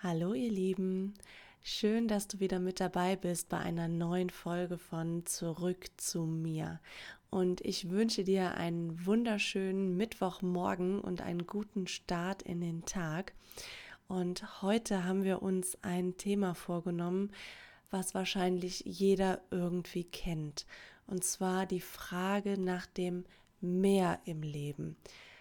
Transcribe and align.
Hallo 0.00 0.32
ihr 0.32 0.52
Lieben, 0.52 1.14
schön, 1.60 2.06
dass 2.06 2.28
du 2.28 2.38
wieder 2.38 2.60
mit 2.60 2.78
dabei 2.78 3.16
bist 3.16 3.48
bei 3.48 3.58
einer 3.58 3.88
neuen 3.88 4.30
Folge 4.30 4.78
von 4.78 5.26
Zurück 5.26 5.88
zu 5.96 6.22
mir. 6.22 6.78
Und 7.30 7.60
ich 7.62 7.90
wünsche 7.90 8.22
dir 8.22 8.54
einen 8.54 9.04
wunderschönen 9.06 9.96
Mittwochmorgen 9.96 11.00
und 11.00 11.20
einen 11.20 11.48
guten 11.48 11.88
Start 11.88 12.42
in 12.42 12.60
den 12.60 12.84
Tag. 12.84 13.32
Und 14.06 14.62
heute 14.62 15.02
haben 15.02 15.24
wir 15.24 15.42
uns 15.42 15.76
ein 15.82 16.16
Thema 16.16 16.54
vorgenommen, 16.54 17.32
was 17.90 18.14
wahrscheinlich 18.14 18.84
jeder 18.86 19.40
irgendwie 19.50 20.04
kennt. 20.04 20.64
Und 21.08 21.24
zwar 21.24 21.66
die 21.66 21.80
Frage 21.80 22.56
nach 22.56 22.86
dem 22.86 23.24
Mehr 23.60 24.20
im 24.26 24.42
Leben. 24.42 24.96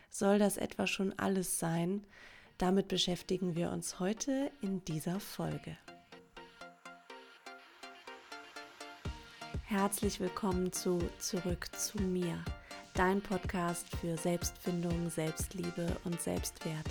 Soll 0.09 0.39
das 0.39 0.57
etwa 0.57 0.87
schon 0.87 1.13
alles 1.19 1.59
sein? 1.59 2.07
Damit 2.57 2.87
beschäftigen 2.87 3.55
wir 3.55 3.69
uns 3.69 3.99
heute 3.99 4.49
in 4.61 4.83
dieser 4.85 5.19
Folge. 5.19 5.77
Herzlich 9.65 10.19
willkommen 10.19 10.73
zu 10.73 10.97
Zurück 11.19 11.67
zu 11.77 12.01
mir, 12.01 12.43
dein 12.95 13.21
Podcast 13.21 13.85
für 13.97 14.17
Selbstfindung, 14.17 15.11
Selbstliebe 15.11 15.85
und 16.03 16.19
Selbstwert. 16.19 16.87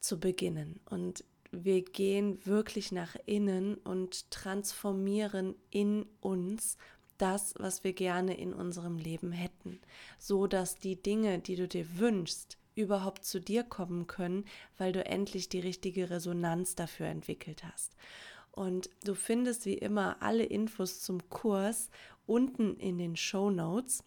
zu 0.02 0.20
beginnen. 0.20 0.82
Und 0.90 1.24
wir 1.52 1.82
gehen 1.82 2.46
wirklich 2.46 2.92
nach 2.92 3.16
innen 3.26 3.76
und 3.76 4.30
transformieren 4.32 5.56
in 5.70 6.06
uns 6.22 6.78
das, 7.18 7.56
was 7.58 7.84
wir 7.84 7.94
gerne 7.94 8.38
in 8.38 8.54
unserem 8.54 8.98
Leben 8.98 9.32
hätten, 9.32 9.80
so 10.20 10.48
dass 10.48 10.76
die 10.76 11.02
Dinge, 11.02 11.40
die 11.40 11.56
du 11.56 11.68
dir 11.68 11.98
wünschst, 11.98 12.58
überhaupt 12.76 13.26
zu 13.26 13.42
dir 13.42 13.64
kommen 13.64 14.08
können, 14.08 14.46
weil 14.78 14.92
du 14.92 15.04
endlich 15.04 15.50
die 15.50 15.60
richtige 15.60 16.10
Resonanz 16.10 16.76
dafür 16.76 17.08
entwickelt 17.08 17.64
hast. 17.64 17.96
Und 18.52 18.90
du 19.04 19.14
findest 19.14 19.66
wie 19.66 19.76
immer 19.76 20.22
alle 20.22 20.44
Infos 20.44 21.02
zum 21.02 21.28
Kurs 21.30 21.90
unten 22.26 22.76
in 22.78 22.98
den 22.98 23.16
Show 23.16 23.50
Notes. 23.50 24.04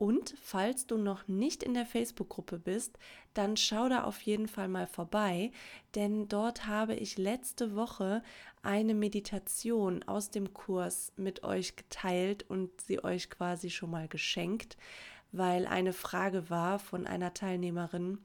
Und 0.00 0.34
falls 0.40 0.86
du 0.86 0.96
noch 0.96 1.28
nicht 1.28 1.62
in 1.62 1.74
der 1.74 1.84
Facebook-Gruppe 1.84 2.58
bist, 2.58 2.98
dann 3.34 3.58
schau 3.58 3.86
da 3.90 4.04
auf 4.04 4.22
jeden 4.22 4.48
Fall 4.48 4.66
mal 4.66 4.86
vorbei, 4.86 5.52
denn 5.94 6.26
dort 6.26 6.66
habe 6.66 6.94
ich 6.94 7.18
letzte 7.18 7.76
Woche 7.76 8.22
eine 8.62 8.94
Meditation 8.94 10.02
aus 10.04 10.30
dem 10.30 10.54
Kurs 10.54 11.12
mit 11.16 11.44
euch 11.44 11.76
geteilt 11.76 12.48
und 12.48 12.80
sie 12.80 13.04
euch 13.04 13.28
quasi 13.28 13.68
schon 13.68 13.90
mal 13.90 14.08
geschenkt, 14.08 14.78
weil 15.32 15.66
eine 15.66 15.92
Frage 15.92 16.48
war 16.48 16.78
von 16.78 17.06
einer 17.06 17.34
Teilnehmerin, 17.34 18.16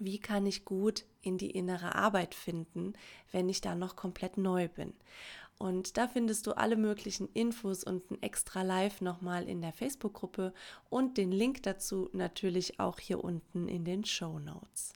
wie 0.00 0.18
kann 0.18 0.46
ich 0.46 0.64
gut 0.64 1.04
in 1.22 1.38
die 1.38 1.52
innere 1.52 1.94
Arbeit 1.94 2.34
finden, 2.34 2.94
wenn 3.30 3.48
ich 3.48 3.60
da 3.60 3.76
noch 3.76 3.94
komplett 3.94 4.36
neu 4.36 4.66
bin. 4.66 4.94
Und 5.58 5.96
da 5.96 6.06
findest 6.06 6.46
du 6.46 6.56
alle 6.56 6.76
möglichen 6.76 7.28
Infos 7.34 7.82
und 7.82 8.10
ein 8.10 8.22
extra 8.22 8.62
Live 8.62 9.00
nochmal 9.00 9.48
in 9.48 9.60
der 9.60 9.72
Facebook-Gruppe 9.72 10.54
und 10.88 11.18
den 11.18 11.32
Link 11.32 11.64
dazu 11.64 12.08
natürlich 12.12 12.78
auch 12.78 13.00
hier 13.00 13.22
unten 13.24 13.66
in 13.66 13.84
den 13.84 14.04
Show 14.04 14.38
Notes. 14.38 14.92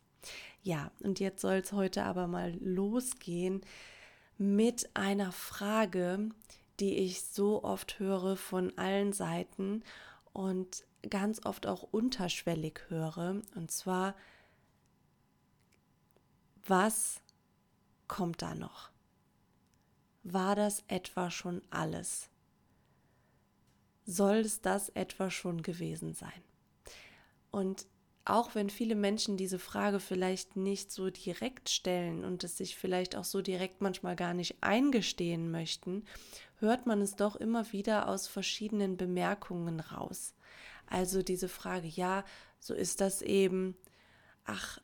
Ja, 0.62 0.93
und 1.00 1.19
jetzt 1.19 1.41
soll 1.41 1.56
es 1.56 1.73
heute 1.73 2.05
aber 2.05 2.28
mal 2.28 2.56
losgehen 2.61 3.62
mit 4.39 4.89
einer 4.95 5.33
Frage, 5.33 6.28
die 6.79 6.97
ich 6.99 7.25
so 7.25 7.65
oft 7.65 7.99
höre 7.99 8.37
von 8.37 8.77
allen 8.79 9.12
Seiten 9.12 9.83
und 10.33 10.84
ganz 11.11 11.44
oft 11.44 11.67
auch 11.67 11.83
unterschwellig 11.83 12.83
höre. 12.89 13.43
Und 13.56 13.71
zwar, 13.73 14.15
was 16.65 17.21
kommt 18.06 18.43
da 18.43 18.55
noch? 18.55 18.91
War 20.25 20.55
das 20.55 20.84
etwa 20.88 21.31
schon 21.31 21.62
alles? 21.71 22.28
Soll 24.05 24.38
es 24.38 24.60
das 24.60 24.88
etwa 24.91 25.31
schon 25.31 25.62
gewesen 25.62 26.15
sein? 26.15 26.43
Und 27.50 27.87
auch 28.25 28.55
wenn 28.55 28.71
viele 28.71 28.94
Menschen 28.94 29.37
diese 29.37 29.59
Frage 29.59 29.99
vielleicht 29.99 30.55
nicht 30.55 30.93
so 30.93 31.11
direkt 31.11 31.69
stellen 31.69 32.25
und 32.25 32.44
es 32.44 32.56
sich 32.56 32.77
vielleicht 32.77 33.16
auch 33.16 33.25
so 33.25 33.43
direkt 33.43 33.81
manchmal 33.81 34.15
gar 34.15 34.32
nicht 34.32 34.56
eingestehen 34.61 35.50
möchten, 35.50 36.05
hört 36.59 36.87
man 36.87 37.03
es 37.03 37.16
doch 37.16 37.34
immer 37.34 37.72
wieder 37.72 38.09
aus 38.09 38.28
verschiedenen 38.28 38.97
Bemerkungen 38.97 39.81
raus. 39.81 40.34
Also 40.87 41.22
diese 41.22 41.49
Frage, 41.49 41.88
ja, 41.88 42.25
so 42.61 42.75
ist 42.75 43.00
das 43.00 43.22
eben, 43.22 43.77
ach, 44.44 44.78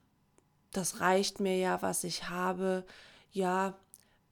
das 0.72 1.00
reicht 1.00 1.38
mir 1.38 1.56
ja, 1.56 1.81
was 1.81 2.03
ich 2.03 2.28
habe, 2.28 2.84
ja, 3.31 3.78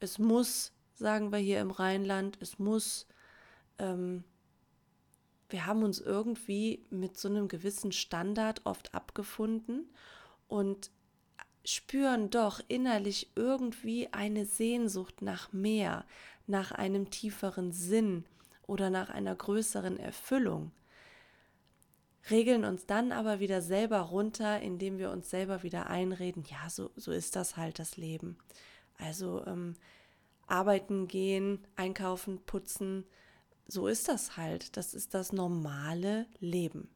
es 0.01 0.19
muss 0.19 0.73
sagen 0.97 1.31
wir 1.31 1.39
hier 1.39 1.61
im 1.61 1.71
Rheinland, 1.71 2.39
es 2.41 2.59
muss, 2.59 3.07
ähm, 3.79 4.25
wir 5.49 5.67
haben 5.67 5.83
uns 5.83 6.01
irgendwie 6.01 6.85
mit 6.91 7.19
so 7.19 7.29
einem 7.29 7.49
gewissen 7.49 7.93
Standard 7.93 8.63
oft 8.65 8.95
abgefunden 8.95 9.89
und 10.49 10.91
spüren 11.65 12.31
doch 12.31 12.61
innerlich 12.69 13.31
irgendwie 13.35 14.13
eine 14.13 14.47
Sehnsucht 14.47 15.23
nach 15.23 15.53
mehr, 15.53 16.05
nach 16.47 16.73
einem 16.73 17.11
tieferen 17.11 17.73
Sinn 17.73 18.25
oder 18.67 18.91
nach 18.91 19.11
einer 19.11 19.35
größeren 19.35 19.99
Erfüllung. 19.99 20.73
Regeln 22.31 22.65
uns 22.65 22.87
dann 22.87 23.13
aber 23.13 23.39
wieder 23.39 23.63
selber 23.63 24.01
runter, 24.01 24.61
indem 24.61 24.99
wir 24.99 25.11
uns 25.11 25.31
selber 25.31 25.63
wieder 25.63 25.89
einreden, 25.89 26.45
ja, 26.51 26.69
so, 26.69 26.91
so 26.97 27.13
ist 27.13 27.37
das 27.37 27.57
halt 27.57 27.79
das 27.79 27.97
Leben. 27.97 28.37
Also 28.99 29.45
ähm, 29.47 29.77
arbeiten 30.47 31.09
gehen, 31.09 31.67
einkaufen, 31.77 32.41
putzen. 32.47 33.05
So 33.67 33.87
ist 33.87 34.09
das 34.09 34.37
halt. 34.37 34.77
Das 34.77 34.95
ist 34.95 35.15
das 35.15 35.33
normale 35.33 36.27
Leben. 36.39 36.89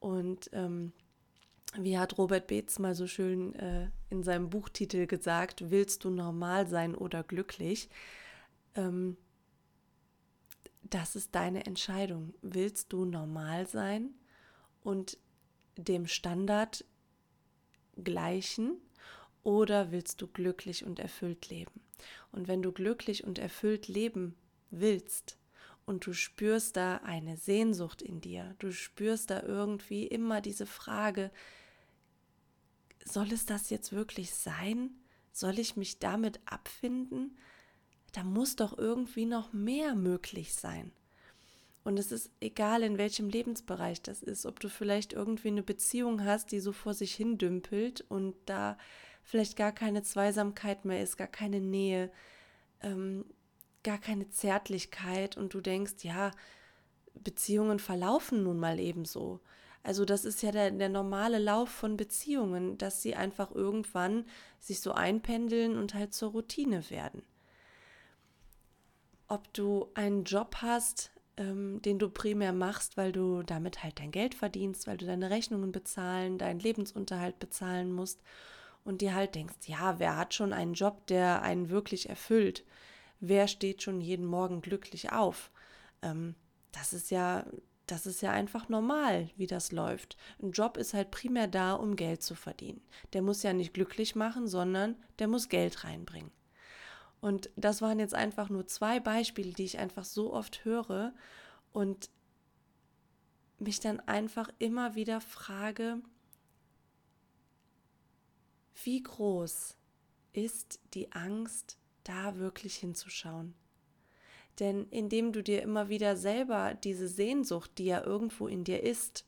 Und 0.00 0.50
ähm, 0.52 0.92
wie 1.76 1.98
hat 1.98 2.18
Robert 2.18 2.46
Beetz 2.46 2.78
mal 2.78 2.94
so 2.94 3.06
schön 3.06 3.54
äh, 3.54 3.90
in 4.10 4.22
seinem 4.22 4.50
Buchtitel 4.50 5.06
gesagt, 5.06 5.70
willst 5.70 6.04
du 6.04 6.10
normal 6.10 6.66
sein 6.66 6.94
oder 6.94 7.22
glücklich? 7.22 7.88
Ähm, 8.74 9.16
das 10.82 11.16
ist 11.16 11.34
deine 11.34 11.66
Entscheidung. 11.66 12.34
Willst 12.40 12.92
du 12.92 13.04
normal 13.04 13.66
sein 13.66 14.14
und 14.82 15.18
dem 15.76 16.06
Standard 16.06 16.84
gleichen 18.02 18.80
oder 19.48 19.92
willst 19.92 20.20
du 20.20 20.26
glücklich 20.26 20.84
und 20.84 20.98
erfüllt 20.98 21.48
leben? 21.48 21.80
Und 22.32 22.48
wenn 22.48 22.60
du 22.60 22.70
glücklich 22.70 23.24
und 23.24 23.38
erfüllt 23.38 23.88
leben 23.88 24.34
willst 24.68 25.38
und 25.86 26.04
du 26.04 26.12
spürst 26.12 26.76
da 26.76 26.96
eine 26.98 27.38
Sehnsucht 27.38 28.02
in 28.02 28.20
dir, 28.20 28.54
du 28.58 28.72
spürst 28.72 29.30
da 29.30 29.42
irgendwie 29.42 30.06
immer 30.06 30.42
diese 30.42 30.66
Frage, 30.66 31.30
soll 33.02 33.32
es 33.32 33.46
das 33.46 33.70
jetzt 33.70 33.90
wirklich 33.90 34.34
sein? 34.34 34.90
Soll 35.32 35.58
ich 35.58 35.76
mich 35.76 35.98
damit 35.98 36.40
abfinden? 36.44 37.38
Da 38.12 38.24
muss 38.24 38.54
doch 38.54 38.76
irgendwie 38.76 39.24
noch 39.24 39.54
mehr 39.54 39.94
möglich 39.94 40.54
sein. 40.54 40.92
Und 41.84 41.98
es 41.98 42.12
ist 42.12 42.30
egal, 42.40 42.82
in 42.82 42.98
welchem 42.98 43.30
Lebensbereich 43.30 44.02
das 44.02 44.22
ist, 44.22 44.44
ob 44.44 44.60
du 44.60 44.68
vielleicht 44.68 45.14
irgendwie 45.14 45.48
eine 45.48 45.62
Beziehung 45.62 46.22
hast, 46.22 46.52
die 46.52 46.60
so 46.60 46.72
vor 46.72 46.92
sich 46.92 47.14
hin 47.14 47.38
dümpelt 47.38 48.02
und 48.10 48.34
da 48.44 48.76
vielleicht 49.28 49.56
gar 49.58 49.72
keine 49.72 50.02
Zweisamkeit 50.02 50.86
mehr 50.86 51.02
ist, 51.02 51.18
gar 51.18 51.26
keine 51.28 51.60
Nähe, 51.60 52.10
ähm, 52.80 53.26
gar 53.84 53.98
keine 53.98 54.30
Zärtlichkeit 54.30 55.36
und 55.36 55.52
du 55.52 55.60
denkst, 55.60 56.02
ja, 56.02 56.30
Beziehungen 57.14 57.78
verlaufen 57.78 58.42
nun 58.42 58.58
mal 58.58 58.80
ebenso. 58.80 59.40
Also 59.82 60.04
das 60.06 60.24
ist 60.24 60.42
ja 60.42 60.50
der, 60.52 60.70
der 60.70 60.88
normale 60.88 61.38
Lauf 61.38 61.68
von 61.68 61.96
Beziehungen, 61.98 62.78
dass 62.78 63.02
sie 63.02 63.16
einfach 63.16 63.50
irgendwann 63.54 64.24
sich 64.60 64.80
so 64.80 64.92
einpendeln 64.92 65.76
und 65.76 65.94
halt 65.94 66.14
zur 66.14 66.30
Routine 66.30 66.88
werden. 66.90 67.22
ob 69.28 69.52
du 69.52 69.88
einen 69.94 70.24
Job 70.24 70.56
hast, 70.62 71.10
ähm, 71.36 71.80
den 71.82 71.98
du 71.98 72.08
primär 72.08 72.52
machst, 72.52 72.96
weil 72.96 73.12
du 73.12 73.42
damit 73.42 73.82
halt 73.82 73.98
dein 74.00 74.10
Geld 74.10 74.34
verdienst, 74.34 74.86
weil 74.86 74.96
du 74.96 75.06
deine 75.06 75.30
Rechnungen 75.30 75.72
bezahlen, 75.72 76.38
deinen 76.38 76.60
Lebensunterhalt 76.60 77.38
bezahlen 77.38 77.92
musst 77.92 78.20
und 78.88 79.02
dir 79.02 79.14
halt 79.14 79.34
denkst, 79.34 79.66
ja, 79.66 79.98
wer 79.98 80.16
hat 80.16 80.32
schon 80.32 80.54
einen 80.54 80.72
Job, 80.72 81.06
der 81.08 81.42
einen 81.42 81.68
wirklich 81.68 82.08
erfüllt? 82.08 82.64
Wer 83.20 83.46
steht 83.46 83.82
schon 83.82 84.00
jeden 84.00 84.24
Morgen 84.24 84.62
glücklich 84.62 85.12
auf? 85.12 85.50
Ähm, 86.00 86.34
das 86.72 86.94
ist 86.94 87.10
ja, 87.10 87.44
das 87.86 88.06
ist 88.06 88.22
ja 88.22 88.30
einfach 88.30 88.70
normal, 88.70 89.28
wie 89.36 89.46
das 89.46 89.72
läuft. 89.72 90.16
Ein 90.40 90.52
Job 90.52 90.78
ist 90.78 90.94
halt 90.94 91.10
primär 91.10 91.48
da, 91.48 91.74
um 91.74 91.96
Geld 91.96 92.22
zu 92.22 92.34
verdienen. 92.34 92.80
Der 93.12 93.20
muss 93.20 93.42
ja 93.42 93.52
nicht 93.52 93.74
glücklich 93.74 94.16
machen, 94.16 94.48
sondern 94.48 94.96
der 95.18 95.28
muss 95.28 95.50
Geld 95.50 95.84
reinbringen. 95.84 96.30
Und 97.20 97.50
das 97.56 97.82
waren 97.82 97.98
jetzt 97.98 98.14
einfach 98.14 98.48
nur 98.48 98.68
zwei 98.68 99.00
Beispiele, 99.00 99.52
die 99.52 99.64
ich 99.64 99.78
einfach 99.78 100.04
so 100.04 100.32
oft 100.32 100.64
höre 100.64 101.12
und 101.74 102.08
mich 103.58 103.80
dann 103.80 104.00
einfach 104.00 104.48
immer 104.58 104.94
wieder 104.94 105.20
frage, 105.20 106.00
wie 108.84 109.02
groß 109.02 109.76
ist 110.32 110.80
die 110.94 111.12
Angst, 111.12 111.78
da 112.04 112.36
wirklich 112.36 112.76
hinzuschauen? 112.76 113.54
Denn 114.60 114.88
indem 114.90 115.32
du 115.32 115.42
dir 115.42 115.62
immer 115.62 115.88
wieder 115.88 116.16
selber 116.16 116.74
diese 116.74 117.08
Sehnsucht, 117.08 117.72
die 117.78 117.86
ja 117.86 118.02
irgendwo 118.02 118.48
in 118.48 118.64
dir 118.64 118.82
ist, 118.82 119.24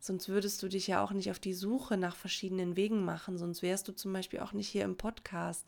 sonst 0.00 0.28
würdest 0.28 0.62
du 0.62 0.68
dich 0.68 0.86
ja 0.86 1.02
auch 1.02 1.12
nicht 1.12 1.30
auf 1.30 1.38
die 1.38 1.54
Suche 1.54 1.96
nach 1.96 2.16
verschiedenen 2.16 2.76
Wegen 2.76 3.04
machen, 3.04 3.38
sonst 3.38 3.62
wärst 3.62 3.88
du 3.88 3.92
zum 3.92 4.12
Beispiel 4.12 4.40
auch 4.40 4.52
nicht 4.52 4.68
hier 4.68 4.84
im 4.84 4.96
Podcast, 4.96 5.66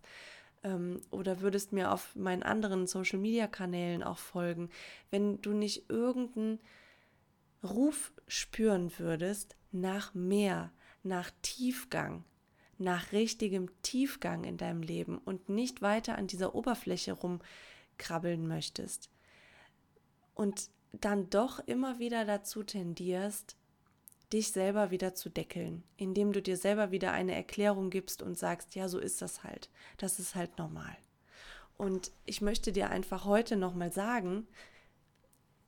ähm, 0.65 1.01
oder 1.11 1.41
würdest 1.41 1.73
mir 1.73 1.93
auf 1.93 2.15
meinen 2.17 2.43
anderen 2.43 2.87
Social-Media-Kanälen 2.87 4.03
auch 4.03 4.19
folgen, 4.19 4.71
wenn 5.11 5.41
du 5.41 5.53
nicht 5.53 5.89
irgendeinen 5.89 6.59
Ruf 7.63 8.13
spüren 8.27 8.93
würdest 8.99 9.57
nach 9.73 10.15
mehr, 10.15 10.73
nach 11.03 11.31
Tiefgang, 11.43 12.25
nach 12.79 13.13
richtigem 13.13 13.71
Tiefgang 13.83 14.45
in 14.45 14.57
deinem 14.57 14.83
Leben 14.83 15.19
und 15.19 15.49
nicht 15.49 15.83
weiter 15.83 16.17
an 16.17 16.27
dieser 16.27 16.55
Oberfläche 16.55 17.13
rumkrabbeln 17.13 18.47
möchtest 18.47 19.11
und 20.35 20.71
dann 20.93 21.29
doch 21.31 21.61
immer 21.67 21.99
wieder 21.99 22.25
dazu 22.25 22.63
tendierst, 22.63 23.57
dich 24.33 24.51
selber 24.53 24.91
wieder 24.91 25.15
zu 25.15 25.31
deckeln, 25.31 25.83
indem 25.97 26.33
du 26.33 26.43
dir 26.43 26.57
selber 26.57 26.91
wieder 26.91 27.13
eine 27.13 27.35
Erklärung 27.35 27.91
gibst 27.91 28.23
und 28.23 28.39
sagst, 28.39 28.75
ja, 28.75 28.89
so 28.89 28.99
ist 28.99 29.23
das 29.23 29.45
halt. 29.45 29.71
Das 29.99 30.19
ist 30.19 30.35
halt 30.35 30.59
normal. 30.59 30.97
Und 31.77 32.11
ich 32.25 32.41
möchte 32.41 32.73
dir 32.73 32.91
einfach 32.91 33.25
heute 33.25 33.57
nochmal 33.57 33.93
sagen, 33.93 34.49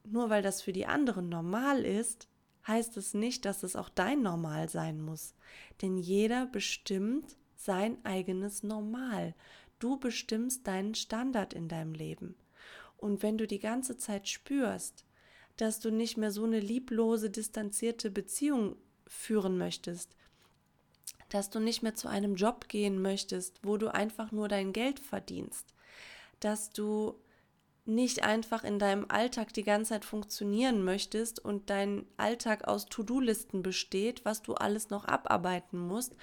nur 0.04 0.30
weil 0.30 0.42
das 0.42 0.62
für 0.62 0.72
die 0.72 0.86
anderen 0.86 1.28
normal 1.28 1.84
ist, 1.84 2.27
heißt 2.68 2.96
es 2.96 3.14
nicht, 3.14 3.44
dass 3.44 3.62
es 3.62 3.74
auch 3.74 3.88
dein 3.88 4.22
Normal 4.22 4.68
sein 4.68 5.00
muss. 5.00 5.34
Denn 5.82 5.96
jeder 5.96 6.46
bestimmt 6.46 7.36
sein 7.56 8.04
eigenes 8.04 8.62
Normal. 8.62 9.34
Du 9.78 9.98
bestimmst 9.98 10.66
deinen 10.66 10.94
Standard 10.94 11.54
in 11.54 11.68
deinem 11.68 11.94
Leben. 11.94 12.36
Und 12.96 13.22
wenn 13.22 13.38
du 13.38 13.46
die 13.46 13.60
ganze 13.60 13.96
Zeit 13.96 14.28
spürst, 14.28 15.04
dass 15.56 15.80
du 15.80 15.90
nicht 15.90 16.16
mehr 16.16 16.30
so 16.30 16.44
eine 16.44 16.60
lieblose, 16.60 17.30
distanzierte 17.30 18.10
Beziehung 18.10 18.76
führen 19.06 19.58
möchtest, 19.58 20.16
dass 21.28 21.50
du 21.50 21.60
nicht 21.60 21.82
mehr 21.82 21.94
zu 21.94 22.08
einem 22.08 22.36
Job 22.36 22.68
gehen 22.68 23.00
möchtest, 23.00 23.60
wo 23.64 23.76
du 23.76 23.92
einfach 23.92 24.32
nur 24.32 24.48
dein 24.48 24.72
Geld 24.72 25.00
verdienst, 25.00 25.74
dass 26.40 26.70
du 26.70 27.20
nicht 27.88 28.22
einfach 28.22 28.64
in 28.64 28.78
deinem 28.78 29.06
Alltag 29.08 29.52
die 29.54 29.64
ganze 29.64 29.90
Zeit 29.90 30.04
funktionieren 30.04 30.84
möchtest 30.84 31.42
und 31.42 31.70
dein 31.70 32.06
Alltag 32.16 32.68
aus 32.68 32.86
To-Do-Listen 32.86 33.62
besteht, 33.62 34.24
was 34.24 34.42
du 34.42 34.54
alles 34.54 34.90
noch 34.90 35.06
abarbeiten 35.06 35.78
musst. 35.78 36.14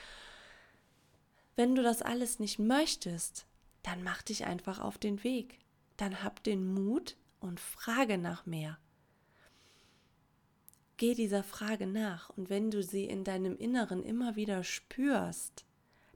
Wenn 1.56 1.76
du 1.76 1.82
das 1.82 2.02
alles 2.02 2.40
nicht 2.40 2.60
möchtest, 2.60 3.48
dann 3.84 4.04
mach 4.04 4.22
dich 4.22 4.46
einfach 4.46 4.80
auf 4.80 4.98
den 4.98 5.24
Weg. 5.24 5.60
Dann 5.98 6.24
hab 6.24 6.44
den 6.44 6.74
Mut 6.74 7.18
und 7.40 7.60
frage 7.60 8.18
nach 8.18 8.46
mehr. 8.46 8.78
Geh 10.98 11.14
dieser 11.14 11.44
Frage 11.44 11.88
nach 11.88 12.30
und 12.30 12.50
wenn 12.50 12.72
du 12.72 12.82
sie 12.82 13.06
in 13.06 13.24
deinem 13.24 13.58
Inneren 13.58 14.04
immer 14.04 14.36
wieder 14.36 14.64
spürst, 14.64 15.65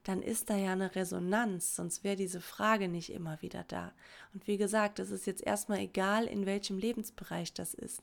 dann 0.04 0.22
ist 0.22 0.50
da 0.50 0.56
ja 0.56 0.72
eine 0.72 0.94
Resonanz, 0.94 1.76
sonst 1.76 2.04
wäre 2.04 2.16
diese 2.16 2.40
Frage 2.40 2.88
nicht 2.88 3.12
immer 3.12 3.40
wieder 3.42 3.64
da. 3.64 3.92
Und 4.32 4.46
wie 4.46 4.56
gesagt, 4.56 4.98
es 4.98 5.10
ist 5.10 5.26
jetzt 5.26 5.42
erstmal 5.42 5.78
egal, 5.78 6.26
in 6.26 6.46
welchem 6.46 6.78
Lebensbereich 6.78 7.52
das 7.52 7.74
ist. 7.74 8.02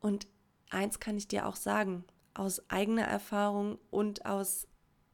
Und 0.00 0.26
eins 0.70 1.00
kann 1.00 1.16
ich 1.16 1.28
dir 1.28 1.46
auch 1.46 1.56
sagen, 1.56 2.04
aus 2.34 2.70
eigener 2.70 3.04
Erfahrung 3.04 3.78
und 3.90 4.26
aus 4.26 4.66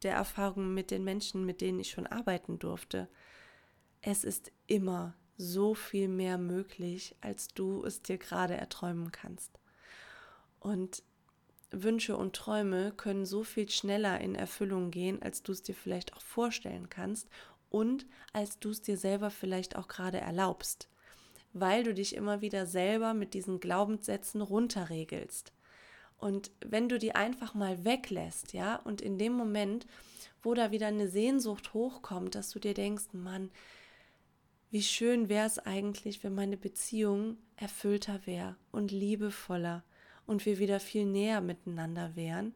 der 0.03 0.15
Erfahrung 0.15 0.75
mit 0.75 0.91
den 0.91 1.05
Menschen, 1.05 1.45
mit 1.45 1.61
denen 1.61 1.81
ich 1.81 1.91
schon 1.91 2.07
arbeiten 2.07 2.59
durfte. 2.59 3.09
Es 4.03 4.25
ist 4.25 4.53
immer 4.67 5.15
so 5.37 5.75
viel 5.75 6.09
mehr 6.09 6.39
möglich, 6.39 7.17
als 7.21 7.49
du 7.49 7.85
es 7.85 8.03
dir 8.03 8.19
gerade 8.19 8.55
erträumen 8.55 9.13
kannst. 9.13 9.59
Und 10.61 11.03
Wünsche 11.71 12.17
und 12.17 12.35
Träume 12.35 12.93
können 12.93 13.27
so 13.27 13.43
viel 13.43 13.69
schneller 13.69 14.21
in 14.21 14.35
Erfüllung 14.35 14.91
gehen, 14.91 15.21
als 15.23 15.43
du 15.43 15.53
es 15.53 15.63
dir 15.63 15.75
vielleicht 15.75 16.15
auch 16.15 16.21
vorstellen 16.21 16.89
kannst 16.89 17.29
und 17.71 18.07
als 18.33 18.59
du 18.59 18.71
es 18.71 18.83
dir 18.83 18.97
selber 18.97 19.31
vielleicht 19.31 19.77
auch 19.77 19.89
gerade 19.89 20.21
erlaubst, 20.21 20.89
weil 21.53 21.83
du 21.83 21.93
dich 21.93 22.15
immer 22.15 22.41
wieder 22.41 22.67
selber 22.67 23.15
mit 23.15 23.35
diesen 23.35 23.61
Glaubenssätzen 23.61 24.41
runterregelst. 24.41 25.53
Und 26.19 26.51
wenn 26.65 26.89
du 26.89 26.99
die 26.99 27.15
einfach 27.15 27.55
mal 27.55 27.85
weglässt, 27.85 28.53
ja, 28.53 28.77
und 28.77 29.03
in 29.03 29.19
dem 29.19 29.35
Moment, 29.35 29.87
wo 30.43 30.55
da 30.55 30.71
wieder 30.71 30.87
eine 30.87 31.09
Sehnsucht 31.09 31.75
hochkommt, 31.75 32.35
dass 32.35 32.51
du 32.51 32.59
dir 32.59 32.73
denkst, 32.73 33.13
Mann, 33.13 33.51
wie 34.71 34.83
schön 34.83 35.29
wäre 35.29 35.47
es 35.47 35.59
eigentlich, 35.59 36.25
wenn 36.25 36.35
meine 36.35 36.57
Beziehung 36.57 37.39
erfüllter 37.57 38.21
wäre 38.27 38.57
und 38.73 38.93
liebevoller 38.93 39.85
und 40.27 40.45
wir 40.47 40.59
wieder 40.59 40.81
viel 40.81 41.07
näher 41.07 41.41
miteinander 41.41 42.17
wären 42.17 42.55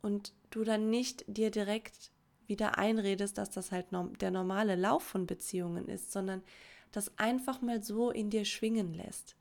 und 0.00 0.32
du 0.50 0.64
dann 0.64 0.90
nicht 0.90 1.24
dir 1.26 1.50
direkt 1.50 2.12
wieder 2.46 2.78
einredest, 2.78 3.38
dass 3.38 3.50
das 3.50 3.72
halt 3.72 3.86
der 4.20 4.30
normale 4.30 4.76
Lauf 4.76 5.02
von 5.02 5.26
Beziehungen 5.26 5.88
ist, 5.88 6.12
sondern 6.12 6.42
das 6.90 7.18
einfach 7.18 7.62
mal 7.62 7.82
so 7.82 8.10
in 8.10 8.30
dir 8.30 8.44
schwingen 8.44 8.94
lässt. 8.94 9.36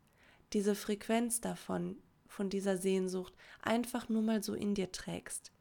Diese 0.54 0.76
Frequenz 0.76 1.42
davon, 1.42 1.98
von 2.28 2.50
dieser 2.50 2.78
Sehnsucht, 2.78 3.34
einfach 3.62 4.08
nur 4.08 4.22
mal 4.22 4.42
so 4.42 4.54
in 4.54 4.74
dir 4.74 4.92
trägst, 4.92 5.52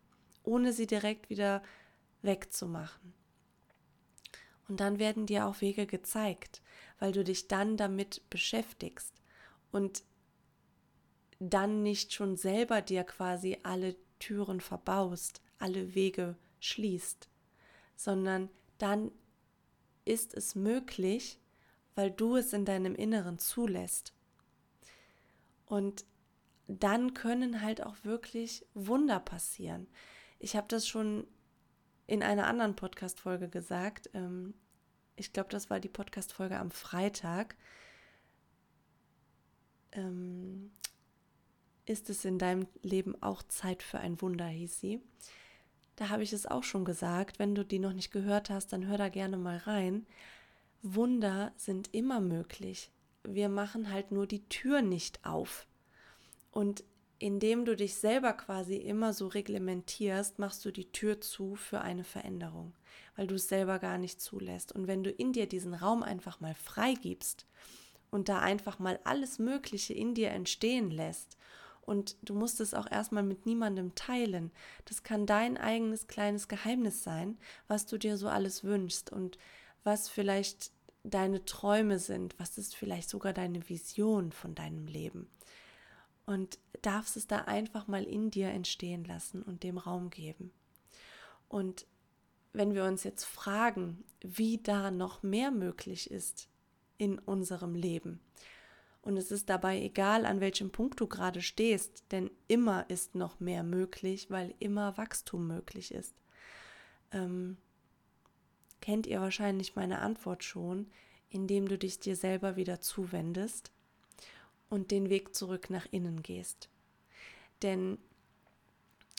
ohne 0.44 0.72
sie 0.72 0.86
direkt 0.86 1.30
wieder 1.30 1.62
wegzumachen. 2.22 3.12
Und 4.68 4.78
dann 4.78 5.00
werden 5.00 5.26
dir 5.26 5.46
auch 5.46 5.60
Wege 5.60 5.86
gezeigt, 5.86 6.62
weil 7.00 7.10
du 7.10 7.24
dich 7.24 7.48
dann 7.48 7.76
damit 7.76 8.22
beschäftigst 8.30 9.12
und 9.72 10.04
dann 11.40 11.82
nicht 11.82 12.12
schon 12.12 12.36
selber 12.36 12.82
dir 12.82 13.02
quasi 13.02 13.58
alle 13.62 13.96
Türen 14.18 14.60
verbaust, 14.60 15.42
alle 15.58 15.94
Wege 15.94 16.36
schließt, 16.60 17.28
sondern 17.96 18.50
dann 18.78 19.10
ist 20.04 20.34
es 20.34 20.54
möglich, 20.54 21.40
weil 21.94 22.10
du 22.10 22.36
es 22.36 22.52
in 22.52 22.64
deinem 22.64 22.94
Inneren 22.94 23.38
zulässt. 23.38 24.14
Und 25.66 26.04
dann 26.68 27.14
können 27.14 27.62
halt 27.62 27.82
auch 27.84 27.96
wirklich 28.04 28.66
Wunder 28.74 29.18
passieren. 29.18 29.88
Ich 30.38 30.56
habe 30.56 30.68
das 30.68 30.86
schon 30.86 31.26
in 32.06 32.22
einer 32.22 32.46
anderen 32.46 32.76
Podcast-Folge 32.76 33.48
gesagt. 33.48 34.10
Ähm, 34.14 34.54
ich 35.16 35.32
glaube, 35.32 35.48
das 35.50 35.70
war 35.70 35.80
die 35.80 35.88
Podcast-Folge 35.88 36.58
am 36.58 36.70
Freitag. 36.70 37.56
Ist 41.90 42.08
es 42.08 42.24
in 42.24 42.38
deinem 42.38 42.68
Leben 42.84 43.20
auch 43.20 43.42
Zeit 43.42 43.82
für 43.82 43.98
ein 43.98 44.22
Wunder, 44.22 44.46
hieß 44.46 44.78
sie. 44.78 45.00
Da 45.96 46.08
habe 46.08 46.22
ich 46.22 46.32
es 46.32 46.46
auch 46.46 46.62
schon 46.62 46.84
gesagt. 46.84 47.40
Wenn 47.40 47.56
du 47.56 47.64
die 47.64 47.80
noch 47.80 47.92
nicht 47.92 48.12
gehört 48.12 48.48
hast, 48.48 48.72
dann 48.72 48.86
hör 48.86 48.96
da 48.96 49.08
gerne 49.08 49.36
mal 49.36 49.56
rein. 49.56 50.06
Wunder 50.82 51.52
sind 51.56 51.92
immer 51.92 52.20
möglich. 52.20 52.92
Wir 53.24 53.48
machen 53.48 53.90
halt 53.90 54.12
nur 54.12 54.28
die 54.28 54.48
Tür 54.48 54.82
nicht 54.82 55.26
auf. 55.26 55.66
Und 56.52 56.84
indem 57.18 57.64
du 57.64 57.74
dich 57.74 57.96
selber 57.96 58.34
quasi 58.34 58.76
immer 58.76 59.12
so 59.12 59.26
reglementierst, 59.26 60.38
machst 60.38 60.64
du 60.64 60.70
die 60.70 60.92
Tür 60.92 61.20
zu 61.20 61.56
für 61.56 61.80
eine 61.80 62.04
Veränderung, 62.04 62.72
weil 63.16 63.26
du 63.26 63.34
es 63.34 63.48
selber 63.48 63.80
gar 63.80 63.98
nicht 63.98 64.20
zulässt. 64.20 64.70
Und 64.70 64.86
wenn 64.86 65.02
du 65.02 65.10
in 65.10 65.32
dir 65.32 65.48
diesen 65.48 65.74
Raum 65.74 66.04
einfach 66.04 66.38
mal 66.38 66.54
freigibst 66.54 67.46
und 68.12 68.28
da 68.28 68.38
einfach 68.38 68.78
mal 68.78 69.00
alles 69.02 69.40
Mögliche 69.40 69.92
in 69.92 70.14
dir 70.14 70.30
entstehen 70.30 70.92
lässt, 70.92 71.36
und 71.82 72.16
du 72.22 72.34
musst 72.34 72.60
es 72.60 72.74
auch 72.74 72.90
erstmal 72.90 73.22
mit 73.22 73.46
niemandem 73.46 73.94
teilen. 73.94 74.50
Das 74.84 75.02
kann 75.02 75.26
dein 75.26 75.56
eigenes 75.56 76.06
kleines 76.06 76.48
Geheimnis 76.48 77.02
sein, 77.02 77.38
was 77.68 77.86
du 77.86 77.98
dir 77.98 78.16
so 78.16 78.28
alles 78.28 78.64
wünschst 78.64 79.10
und 79.10 79.38
was 79.82 80.08
vielleicht 80.08 80.72
deine 81.02 81.44
Träume 81.44 81.98
sind, 81.98 82.38
was 82.38 82.58
ist 82.58 82.76
vielleicht 82.76 83.08
sogar 83.08 83.32
deine 83.32 83.68
Vision 83.68 84.32
von 84.32 84.54
deinem 84.54 84.86
Leben. 84.86 85.28
Und 86.26 86.58
darfst 86.82 87.16
es 87.16 87.26
da 87.26 87.38
einfach 87.38 87.86
mal 87.88 88.04
in 88.04 88.30
dir 88.30 88.48
entstehen 88.48 89.04
lassen 89.04 89.42
und 89.42 89.62
dem 89.62 89.78
Raum 89.78 90.10
geben. 90.10 90.52
Und 91.48 91.86
wenn 92.52 92.74
wir 92.74 92.84
uns 92.84 93.04
jetzt 93.04 93.24
fragen, 93.24 94.04
wie 94.20 94.58
da 94.58 94.90
noch 94.90 95.22
mehr 95.22 95.50
möglich 95.50 96.10
ist 96.10 96.48
in 96.98 97.18
unserem 97.18 97.74
Leben, 97.74 98.20
und 99.02 99.16
es 99.16 99.30
ist 99.30 99.48
dabei 99.48 99.80
egal, 99.80 100.26
an 100.26 100.40
welchem 100.40 100.70
Punkt 100.70 101.00
du 101.00 101.06
gerade 101.06 101.40
stehst, 101.40 102.04
denn 102.10 102.30
immer 102.48 102.88
ist 102.90 103.14
noch 103.14 103.40
mehr 103.40 103.62
möglich, 103.62 104.30
weil 104.30 104.54
immer 104.58 104.96
Wachstum 104.98 105.46
möglich 105.46 105.92
ist. 105.92 106.14
Ähm, 107.12 107.56
kennt 108.80 109.06
ihr 109.06 109.20
wahrscheinlich 109.20 109.74
meine 109.74 110.00
Antwort 110.00 110.44
schon, 110.44 110.90
indem 111.30 111.66
du 111.66 111.78
dich 111.78 111.98
dir 111.98 112.16
selber 112.16 112.56
wieder 112.56 112.80
zuwendest 112.80 113.72
und 114.68 114.90
den 114.90 115.08
Weg 115.08 115.34
zurück 115.34 115.70
nach 115.70 115.86
innen 115.90 116.22
gehst. 116.22 116.68
Denn 117.62 117.98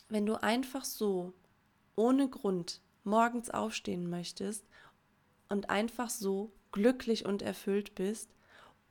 wenn 0.10 0.26
du 0.26 0.42
einfach 0.42 0.86
so, 0.86 1.34
ohne 1.96 2.30
Grund, 2.30 2.82
morgens 3.04 3.50
aufstehen 3.50 4.10
möchtest 4.10 4.66
und 5.50 5.70
einfach 5.70 6.10
so 6.10 6.52
glücklich 6.72 7.26
und 7.26 7.42
erfüllt 7.42 7.96
bist, 7.96 8.30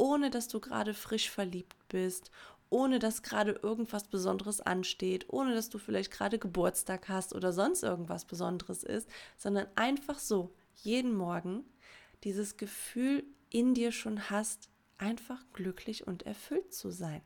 ohne 0.01 0.31
dass 0.31 0.49
du 0.49 0.61
gerade 0.61 0.95
frisch 0.95 1.31
verliebt 1.31 1.77
bist, 1.89 2.31
ohne 2.71 2.99
dass 2.99 3.23
gerade 3.23 3.53
irgendwas 3.63 4.09
Besonderes 4.09 4.63
ansteht, 4.63 5.27
ohne 5.29 5.55
dass 5.55 5.69
du 5.69 5.77
vielleicht 5.77 6.11
gerade 6.11 6.39
Geburtstag 6.39 7.11
hast 7.11 7.35
oder 7.35 7.53
sonst 7.53 7.83
irgendwas 7.83 8.25
Besonderes 8.25 8.83
ist, 8.83 9.11
sondern 9.37 9.67
einfach 9.75 10.19
so 10.19 10.55
jeden 10.77 11.15
Morgen 11.15 11.65
dieses 12.25 12.57
Gefühl 12.57 13.25
in 13.51 13.75
dir 13.75 13.93
schon 13.93 14.31
hast, 14.31 14.71
einfach 14.97 15.45
glücklich 15.53 16.07
und 16.07 16.23
erfüllt 16.23 16.73
zu 16.73 16.91
sein. 16.91 17.21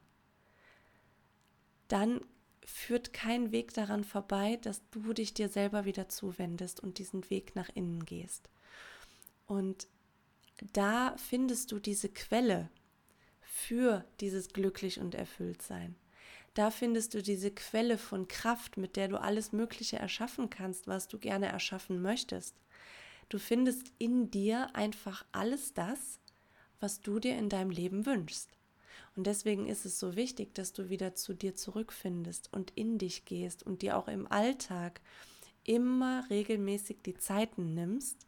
Dann 1.87 2.23
führt 2.65 3.13
kein 3.13 3.53
Weg 3.53 3.73
daran 3.73 4.03
vorbei, 4.03 4.59
dass 4.63 4.83
du 4.91 5.13
dich 5.13 5.33
dir 5.33 5.49
selber 5.49 5.85
wieder 5.85 6.09
zuwendest 6.09 6.81
und 6.81 6.99
diesen 6.99 7.31
Weg 7.31 7.55
nach 7.55 7.69
innen 7.75 8.05
gehst. 8.05 8.51
Und 9.47 9.87
da 10.73 11.17
findest 11.17 11.73
du 11.73 11.79
diese 11.79 12.09
Quelle 12.09 12.71
für 13.41 14.05
dieses 14.21 14.49
glücklich 14.49 15.01
und 15.01 15.15
erfüllt 15.15 15.63
sein. 15.63 15.97
Da 16.55 16.71
findest 16.71 17.15
du 17.15 17.23
diese 17.23 17.51
Quelle 17.51 17.99
von 17.99 18.29
Kraft, 18.29 18.77
mit 18.77 18.97
der 18.97 19.09
du 19.09 19.21
alles 19.21 19.53
Mögliche 19.53 19.97
erschaffen 19.97 20.51
kannst, 20.51 20.87
was 20.87 21.09
du 21.09 21.19
gerne 21.19 21.47
erschaffen 21.47 22.01
möchtest. 22.01 22.55
Du 23.29 23.39
findest 23.39 23.93
in 23.99 24.31
dir 24.31 24.75
einfach 24.77 25.25
alles 25.33 25.75
das, 25.75 26.21
was 26.79 27.01
du 27.01 27.19
dir 27.19 27.37
in 27.37 27.49
deinem 27.49 27.71
Leben 27.71 28.07
wünschst. 28.07 28.51
Und 29.17 29.27
deswegen 29.27 29.67
ist 29.67 29.85
es 29.85 29.99
so 29.99 30.17
wichtig, 30.17 30.55
dass 30.55 30.73
du 30.73 30.91
wieder 30.91 31.15
zu 31.15 31.35
dir 31.35 31.57
zurückfindest 31.57 32.53
und 32.53 32.73
in 32.77 32.99
dich 32.99 33.25
gehst 33.25 33.65
und 33.65 33.83
dir 33.83 33.97
auch 33.97 34.09
im 34.09 34.31
Alltag 34.31 35.01
immer 35.65 36.29
regelmäßig 36.31 36.99
die 37.05 37.15
Zeiten 37.15 37.75
nimmst, 37.75 38.27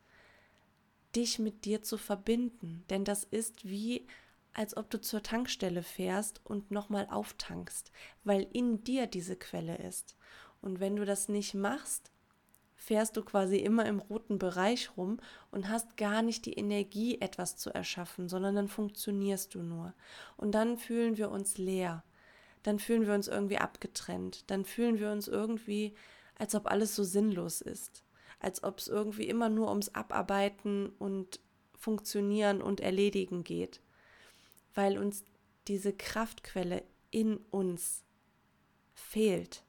dich 1.16 1.38
mit 1.38 1.64
dir 1.64 1.82
zu 1.82 1.96
verbinden. 1.96 2.84
Denn 2.90 3.04
das 3.04 3.24
ist 3.24 3.64
wie, 3.64 4.06
als 4.52 4.76
ob 4.76 4.90
du 4.90 5.00
zur 5.00 5.22
Tankstelle 5.22 5.82
fährst 5.82 6.40
und 6.44 6.70
nochmal 6.70 7.08
auftankst, 7.10 7.90
weil 8.24 8.46
in 8.52 8.84
dir 8.84 9.06
diese 9.06 9.36
Quelle 9.36 9.76
ist. 9.78 10.16
Und 10.60 10.80
wenn 10.80 10.96
du 10.96 11.04
das 11.04 11.28
nicht 11.28 11.54
machst, 11.54 12.12
fährst 12.74 13.16
du 13.16 13.22
quasi 13.22 13.56
immer 13.56 13.86
im 13.86 13.98
roten 13.98 14.38
Bereich 14.38 14.96
rum 14.96 15.18
und 15.50 15.68
hast 15.68 15.96
gar 15.96 16.22
nicht 16.22 16.46
die 16.46 16.54
Energie, 16.54 17.20
etwas 17.20 17.56
zu 17.56 17.70
erschaffen, 17.70 18.28
sondern 18.28 18.54
dann 18.54 18.68
funktionierst 18.68 19.54
du 19.54 19.62
nur. 19.62 19.94
Und 20.36 20.52
dann 20.52 20.78
fühlen 20.78 21.16
wir 21.16 21.30
uns 21.30 21.58
leer. 21.58 22.04
Dann 22.62 22.78
fühlen 22.78 23.06
wir 23.06 23.14
uns 23.14 23.28
irgendwie 23.28 23.58
abgetrennt. 23.58 24.50
Dann 24.50 24.64
fühlen 24.64 24.98
wir 24.98 25.10
uns 25.10 25.28
irgendwie, 25.28 25.94
als 26.38 26.54
ob 26.54 26.66
alles 26.66 26.94
so 26.94 27.04
sinnlos 27.04 27.60
ist 27.60 28.05
als 28.38 28.62
ob 28.62 28.78
es 28.78 28.88
irgendwie 28.88 29.28
immer 29.28 29.48
nur 29.48 29.68
ums 29.68 29.88
Abarbeiten 29.90 30.90
und 30.98 31.40
Funktionieren 31.74 32.62
und 32.62 32.80
Erledigen 32.80 33.44
geht, 33.44 33.80
weil 34.74 34.98
uns 34.98 35.24
diese 35.68 35.92
Kraftquelle 35.92 36.82
in 37.10 37.36
uns 37.50 38.04
fehlt, 38.94 39.64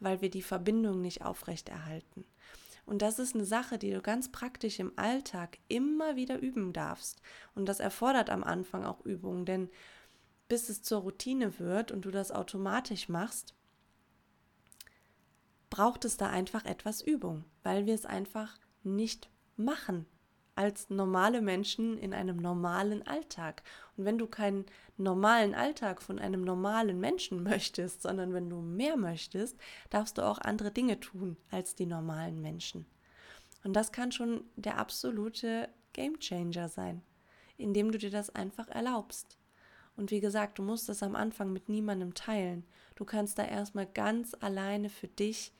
weil 0.00 0.20
wir 0.20 0.30
die 0.30 0.42
Verbindung 0.42 1.00
nicht 1.00 1.24
aufrechterhalten. 1.24 2.24
Und 2.86 3.00
das 3.00 3.18
ist 3.18 3.34
eine 3.34 3.46
Sache, 3.46 3.78
die 3.78 3.90
du 3.90 4.02
ganz 4.02 4.30
praktisch 4.30 4.78
im 4.78 4.92
Alltag 4.96 5.58
immer 5.68 6.16
wieder 6.16 6.38
üben 6.38 6.72
darfst. 6.72 7.22
Und 7.54 7.66
das 7.66 7.80
erfordert 7.80 8.28
am 8.28 8.44
Anfang 8.44 8.84
auch 8.84 9.04
Übung, 9.04 9.46
denn 9.46 9.70
bis 10.48 10.68
es 10.68 10.82
zur 10.82 11.00
Routine 11.00 11.58
wird 11.58 11.90
und 11.92 12.04
du 12.04 12.10
das 12.10 12.30
automatisch 12.30 13.08
machst, 13.08 13.54
braucht 15.70 16.04
es 16.04 16.16
da 16.16 16.28
einfach 16.28 16.66
etwas 16.66 17.00
Übung, 17.00 17.44
weil 17.64 17.86
wir 17.86 17.94
es 17.94 18.06
einfach 18.06 18.56
nicht 18.84 19.28
machen 19.56 20.06
als 20.56 20.88
normale 20.88 21.40
Menschen 21.40 21.98
in 21.98 22.14
einem 22.14 22.36
normalen 22.36 23.04
Alltag. 23.06 23.62
Und 23.96 24.04
wenn 24.04 24.18
du 24.18 24.26
keinen 24.26 24.66
normalen 24.96 25.54
Alltag 25.54 26.00
von 26.00 26.18
einem 26.18 26.42
normalen 26.42 27.00
Menschen 27.00 27.42
möchtest, 27.42 28.02
sondern 28.02 28.32
wenn 28.32 28.48
du 28.48 28.60
mehr 28.60 28.96
möchtest, 28.96 29.56
darfst 29.90 30.18
du 30.18 30.22
auch 30.22 30.38
andere 30.38 30.70
Dinge 30.70 31.00
tun 31.00 31.36
als 31.50 31.74
die 31.74 31.86
normalen 31.86 32.40
Menschen. 32.40 32.86
Und 33.64 33.72
das 33.72 33.90
kann 33.90 34.12
schon 34.12 34.44
der 34.56 34.78
absolute 34.78 35.68
Gamechanger 35.92 36.68
sein, 36.68 37.02
indem 37.56 37.90
du 37.90 37.98
dir 37.98 38.10
das 38.10 38.30
einfach 38.30 38.68
erlaubst. 38.68 39.38
Und 39.96 40.10
wie 40.10 40.20
gesagt, 40.20 40.58
du 40.58 40.62
musst 40.62 40.88
das 40.88 41.02
am 41.02 41.16
Anfang 41.16 41.52
mit 41.52 41.68
niemandem 41.68 42.14
teilen. 42.14 42.64
Du 42.94 43.04
kannst 43.04 43.38
da 43.38 43.44
erstmal 43.44 43.86
ganz 43.86 44.36
alleine 44.38 44.90
für 44.90 45.08
dich 45.08 45.52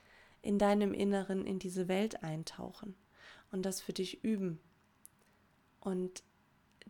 in 0.45 0.59
deinem 0.59 0.93
Inneren 0.93 1.45
in 1.45 1.59
diese 1.59 1.87
Welt 1.87 2.23
eintauchen 2.23 2.95
und 3.51 3.63
das 3.63 3.81
für 3.81 3.93
dich 3.93 4.23
üben 4.23 4.59
und 5.79 6.23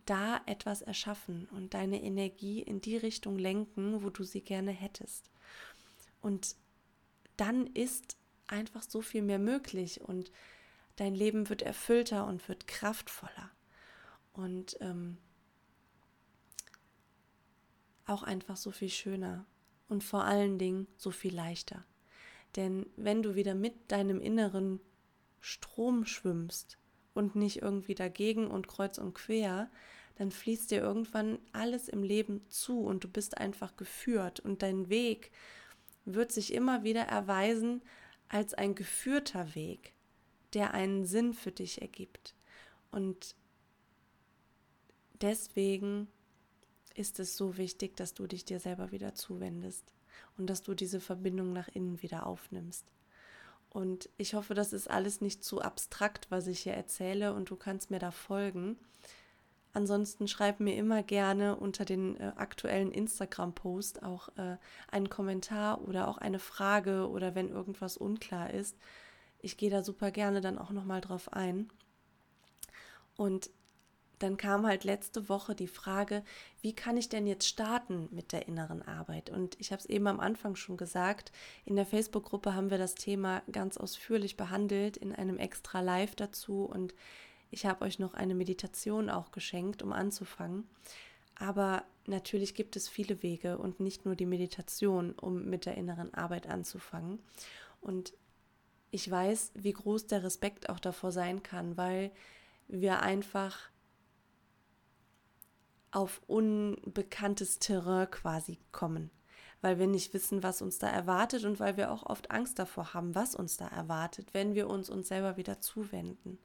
da 0.04 0.40
etwas 0.46 0.82
erschaffen 0.82 1.48
und 1.50 1.74
deine 1.74 2.02
Energie 2.02 2.62
in 2.62 2.80
die 2.80 2.96
Richtung 2.96 3.38
lenken, 3.38 4.02
wo 4.02 4.10
du 4.10 4.24
sie 4.24 4.42
gerne 4.42 4.70
hättest. 4.70 5.30
Und 6.20 6.54
dann 7.36 7.66
ist 7.68 8.16
einfach 8.46 8.82
so 8.82 9.00
viel 9.00 9.22
mehr 9.22 9.38
möglich 9.38 10.00
und 10.02 10.30
dein 10.96 11.14
Leben 11.14 11.48
wird 11.48 11.62
erfüllter 11.62 12.26
und 12.26 12.46
wird 12.48 12.66
kraftvoller 12.68 13.50
und 14.34 14.76
ähm, 14.80 15.18
auch 18.04 18.22
einfach 18.22 18.56
so 18.56 18.70
viel 18.70 18.90
schöner 18.90 19.46
und 19.88 20.04
vor 20.04 20.24
allen 20.24 20.58
Dingen 20.58 20.86
so 20.96 21.10
viel 21.10 21.34
leichter. 21.34 21.84
Denn 22.54 22.86
wenn 22.96 23.22
du 23.22 23.34
wieder 23.34 23.54
mit 23.54 23.74
deinem 23.90 24.20
inneren 24.20 24.80
Strom 25.40 26.06
schwimmst 26.06 26.78
und 27.14 27.36
nicht 27.36 27.62
irgendwie 27.62 27.94
dagegen 27.94 28.46
und 28.46 28.68
kreuz 28.68 28.98
und 28.98 29.14
quer, 29.14 29.70
dann 30.16 30.30
fließt 30.30 30.70
dir 30.70 30.80
irgendwann 30.80 31.38
alles 31.52 31.88
im 31.88 32.02
Leben 32.02 32.48
zu 32.48 32.80
und 32.80 33.04
du 33.04 33.08
bist 33.08 33.38
einfach 33.38 33.76
geführt 33.76 34.40
und 34.40 34.62
dein 34.62 34.88
Weg 34.88 35.30
wird 36.04 36.32
sich 36.32 36.54
immer 36.54 36.84
wieder 36.84 37.02
erweisen 37.02 37.82
als 38.28 38.54
ein 38.54 38.74
geführter 38.74 39.54
Weg, 39.54 39.92
der 40.54 40.72
einen 40.72 41.04
Sinn 41.04 41.34
für 41.34 41.52
dich 41.52 41.82
ergibt. 41.82 42.34
Und 42.90 43.36
deswegen 45.20 46.08
ist 46.94 47.20
es 47.20 47.36
so 47.36 47.58
wichtig, 47.58 47.96
dass 47.96 48.14
du 48.14 48.26
dich 48.26 48.44
dir 48.44 48.58
selber 48.58 48.90
wieder 48.90 49.14
zuwendest 49.14 49.92
und 50.36 50.48
dass 50.48 50.62
du 50.62 50.74
diese 50.74 51.00
Verbindung 51.00 51.52
nach 51.52 51.68
innen 51.68 52.02
wieder 52.02 52.26
aufnimmst. 52.26 52.84
Und 53.70 54.08
ich 54.16 54.34
hoffe, 54.34 54.54
das 54.54 54.72
ist 54.72 54.88
alles 54.88 55.20
nicht 55.20 55.44
zu 55.44 55.60
abstrakt, 55.60 56.30
was 56.30 56.46
ich 56.46 56.60
hier 56.60 56.74
erzähle 56.74 57.34
und 57.34 57.50
du 57.50 57.56
kannst 57.56 57.90
mir 57.90 57.98
da 57.98 58.10
folgen. 58.10 58.78
Ansonsten 59.76 60.26
schreib 60.26 60.60
mir 60.60 60.74
immer 60.76 61.02
gerne 61.02 61.56
unter 61.56 61.84
den 61.84 62.16
äh, 62.16 62.32
aktuellen 62.36 62.90
Instagram-Post 62.90 64.02
auch 64.02 64.30
äh, 64.38 64.56
einen 64.90 65.10
Kommentar 65.10 65.86
oder 65.86 66.08
auch 66.08 66.16
eine 66.16 66.38
Frage 66.38 67.10
oder 67.10 67.34
wenn 67.34 67.50
irgendwas 67.50 67.98
unklar 67.98 68.54
ist. 68.54 68.78
Ich 69.42 69.58
gehe 69.58 69.68
da 69.68 69.82
super 69.82 70.10
gerne 70.10 70.40
dann 70.40 70.56
auch 70.56 70.70
nochmal 70.70 71.02
drauf 71.02 71.30
ein. 71.34 71.68
Und 73.16 73.50
dann 74.18 74.36
kam 74.36 74.66
halt 74.66 74.84
letzte 74.84 75.28
Woche 75.28 75.54
die 75.54 75.66
Frage, 75.66 76.22
wie 76.62 76.74
kann 76.74 76.96
ich 76.96 77.08
denn 77.08 77.26
jetzt 77.26 77.46
starten 77.46 78.08
mit 78.10 78.32
der 78.32 78.48
inneren 78.48 78.82
Arbeit? 78.82 79.30
Und 79.30 79.60
ich 79.60 79.72
habe 79.72 79.80
es 79.80 79.86
eben 79.86 80.06
am 80.06 80.20
Anfang 80.20 80.56
schon 80.56 80.76
gesagt, 80.76 81.32
in 81.64 81.76
der 81.76 81.86
Facebook-Gruppe 81.86 82.54
haben 82.54 82.70
wir 82.70 82.78
das 82.78 82.94
Thema 82.94 83.42
ganz 83.52 83.76
ausführlich 83.76 84.36
behandelt 84.36 84.96
in 84.96 85.14
einem 85.14 85.38
extra 85.38 85.80
Live 85.80 86.14
dazu 86.14 86.64
und 86.64 86.94
ich 87.50 87.66
habe 87.66 87.84
euch 87.84 87.98
noch 87.98 88.14
eine 88.14 88.34
Meditation 88.34 89.08
auch 89.10 89.30
geschenkt, 89.30 89.82
um 89.82 89.92
anzufangen. 89.92 90.68
Aber 91.38 91.84
natürlich 92.06 92.54
gibt 92.54 92.76
es 92.76 92.88
viele 92.88 93.22
Wege 93.22 93.58
und 93.58 93.80
nicht 93.80 94.04
nur 94.04 94.16
die 94.16 94.26
Meditation, 94.26 95.12
um 95.12 95.44
mit 95.44 95.66
der 95.66 95.76
inneren 95.76 96.12
Arbeit 96.14 96.48
anzufangen. 96.48 97.20
Und 97.80 98.14
ich 98.90 99.10
weiß, 99.10 99.52
wie 99.54 99.72
groß 99.72 100.06
der 100.06 100.24
Respekt 100.24 100.68
auch 100.70 100.80
davor 100.80 101.12
sein 101.12 101.42
kann, 101.42 101.76
weil 101.76 102.10
wir 102.68 103.00
einfach 103.02 103.58
auf 105.96 106.20
unbekanntes 106.26 107.58
Terrain 107.58 108.10
quasi 108.10 108.58
kommen, 108.70 109.10
weil 109.62 109.78
wir 109.78 109.86
nicht 109.86 110.12
wissen, 110.12 110.42
was 110.42 110.60
uns 110.60 110.78
da 110.78 110.88
erwartet 110.88 111.44
und 111.44 111.58
weil 111.58 111.78
wir 111.78 111.90
auch 111.90 112.04
oft 112.04 112.30
Angst 112.30 112.58
davor 112.58 112.92
haben, 112.92 113.14
was 113.14 113.34
uns 113.34 113.56
da 113.56 113.66
erwartet, 113.68 114.28
wenn 114.34 114.54
wir 114.54 114.68
uns 114.68 114.90
uns 114.90 115.08
selber 115.08 115.38
wieder 115.38 115.62
zuwenden. 115.62 116.38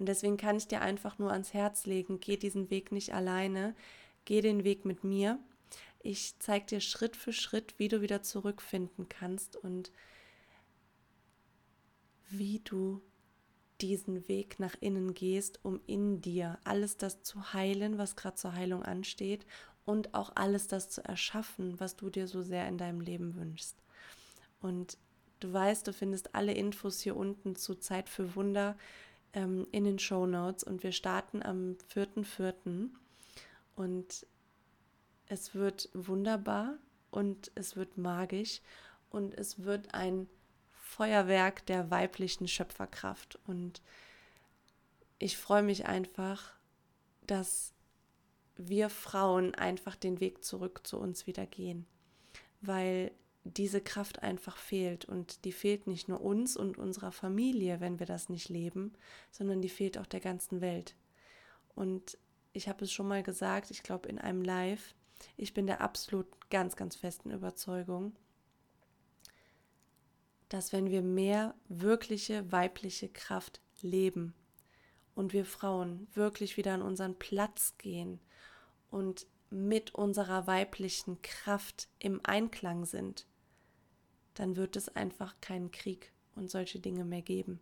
Und 0.00 0.06
deswegen 0.06 0.36
kann 0.36 0.56
ich 0.56 0.66
dir 0.66 0.80
einfach 0.80 1.20
nur 1.20 1.30
ans 1.30 1.54
Herz 1.54 1.86
legen, 1.86 2.18
geh 2.18 2.36
diesen 2.36 2.68
Weg 2.68 2.90
nicht 2.90 3.14
alleine, 3.14 3.76
geh 4.24 4.40
den 4.40 4.64
Weg 4.64 4.84
mit 4.84 5.04
mir. 5.04 5.38
Ich 6.00 6.34
zeige 6.40 6.66
dir 6.66 6.80
Schritt 6.80 7.14
für 7.14 7.32
Schritt, 7.32 7.78
wie 7.78 7.86
du 7.86 8.00
wieder 8.00 8.22
zurückfinden 8.22 9.08
kannst 9.08 9.54
und 9.54 9.92
wie 12.28 12.58
du 12.64 13.00
diesen 13.84 14.28
Weg 14.28 14.58
nach 14.60 14.74
innen 14.80 15.12
gehst, 15.12 15.60
um 15.62 15.78
in 15.86 16.22
dir 16.22 16.58
alles 16.64 16.96
das 16.96 17.22
zu 17.22 17.52
heilen, 17.52 17.98
was 17.98 18.16
gerade 18.16 18.36
zur 18.36 18.54
Heilung 18.54 18.82
ansteht 18.82 19.44
und 19.84 20.14
auch 20.14 20.32
alles 20.36 20.68
das 20.68 20.88
zu 20.88 21.04
erschaffen, 21.04 21.78
was 21.80 21.94
du 21.94 22.08
dir 22.08 22.26
so 22.26 22.40
sehr 22.40 22.66
in 22.66 22.78
deinem 22.78 23.02
Leben 23.02 23.36
wünschst. 23.36 23.76
Und 24.62 24.96
du 25.40 25.52
weißt, 25.52 25.86
du 25.86 25.92
findest 25.92 26.34
alle 26.34 26.54
Infos 26.54 27.00
hier 27.00 27.14
unten 27.14 27.56
zu 27.56 27.74
Zeit 27.74 28.08
für 28.08 28.34
Wunder 28.34 28.78
ähm, 29.34 29.66
in 29.70 29.84
den 29.84 29.98
Show 29.98 30.26
Notes 30.26 30.64
und 30.64 30.82
wir 30.82 30.92
starten 30.92 31.42
am 31.42 31.76
4.4. 31.94 32.88
und 33.76 34.26
es 35.26 35.54
wird 35.54 35.90
wunderbar 35.92 36.78
und 37.10 37.52
es 37.54 37.76
wird 37.76 37.98
magisch 37.98 38.62
und 39.10 39.34
es 39.34 39.62
wird 39.62 39.92
ein 39.92 40.26
Feuerwerk 40.94 41.66
der 41.66 41.90
weiblichen 41.90 42.46
Schöpferkraft. 42.46 43.38
Und 43.46 43.82
ich 45.18 45.36
freue 45.36 45.62
mich 45.62 45.86
einfach, 45.86 46.52
dass 47.26 47.72
wir 48.56 48.88
Frauen 48.88 49.54
einfach 49.56 49.96
den 49.96 50.20
Weg 50.20 50.44
zurück 50.44 50.86
zu 50.86 50.98
uns 50.98 51.26
wieder 51.26 51.46
gehen, 51.46 51.86
weil 52.60 53.10
diese 53.42 53.80
Kraft 53.80 54.22
einfach 54.22 54.56
fehlt 54.56 55.04
und 55.04 55.44
die 55.44 55.52
fehlt 55.52 55.88
nicht 55.88 56.08
nur 56.08 56.20
uns 56.20 56.56
und 56.56 56.78
unserer 56.78 57.10
Familie, 57.12 57.80
wenn 57.80 57.98
wir 57.98 58.06
das 58.06 58.28
nicht 58.28 58.48
leben, 58.48 58.92
sondern 59.32 59.60
die 59.60 59.68
fehlt 59.68 59.98
auch 59.98 60.06
der 60.06 60.20
ganzen 60.20 60.60
Welt. 60.60 60.94
Und 61.74 62.16
ich 62.52 62.68
habe 62.68 62.84
es 62.84 62.92
schon 62.92 63.08
mal 63.08 63.24
gesagt, 63.24 63.72
ich 63.72 63.82
glaube 63.82 64.08
in 64.08 64.18
einem 64.18 64.42
Live, 64.42 64.94
ich 65.36 65.52
bin 65.54 65.66
der 65.66 65.80
absolut 65.80 66.26
ganz, 66.50 66.76
ganz 66.76 66.94
festen 66.94 67.32
Überzeugung, 67.32 68.14
dass 70.54 70.72
wenn 70.72 70.88
wir 70.88 71.02
mehr 71.02 71.56
wirkliche 71.68 72.52
weibliche 72.52 73.08
Kraft 73.08 73.60
leben 73.80 74.34
und 75.16 75.32
wir 75.32 75.44
Frauen 75.44 76.06
wirklich 76.14 76.56
wieder 76.56 76.74
an 76.74 76.82
unseren 76.82 77.18
Platz 77.18 77.74
gehen 77.76 78.20
und 78.88 79.26
mit 79.50 79.96
unserer 79.96 80.46
weiblichen 80.46 81.20
Kraft 81.22 81.88
im 81.98 82.20
Einklang 82.22 82.84
sind, 82.84 83.26
dann 84.34 84.54
wird 84.54 84.76
es 84.76 84.88
einfach 84.94 85.34
keinen 85.40 85.72
Krieg 85.72 86.12
und 86.36 86.52
solche 86.52 86.78
Dinge 86.78 87.04
mehr 87.04 87.22
geben. 87.22 87.58